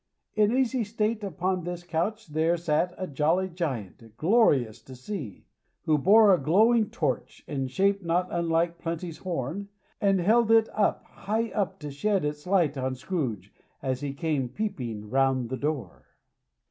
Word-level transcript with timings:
In 0.33 0.57
easy 0.57 0.83
state 0.83 1.23
upon 1.23 1.63
this 1.63 1.83
couch 1.83 2.25
there 2.29 2.57
sat 2.57 2.95
a 2.97 3.05
jolly 3.05 3.47
Giant, 3.49 4.17
glorious 4.17 4.81
to 4.81 4.95
see; 4.95 5.45
who 5.85 5.99
bore 5.99 6.33
a 6.33 6.39
glowing 6.41 6.89
torch, 6.89 7.43
in 7.47 7.67
shape 7.67 8.01
not 8.01 8.27
unlike 8.31 8.79
Plenty's 8.79 9.19
horn, 9.19 9.69
and 10.01 10.19
held 10.19 10.49
it 10.49 10.69
up, 10.73 11.03
high 11.03 11.49
up, 11.49 11.77
to 11.81 11.91
shed 11.91 12.25
its 12.25 12.47
light 12.47 12.77
on 12.79 12.95
Scrooge, 12.95 13.53
as 13.83 14.01
he 14.01 14.11
came 14.11 14.49
peeping 14.49 15.07
round 15.07 15.49
the 15.51 15.57
door. 15.57 16.07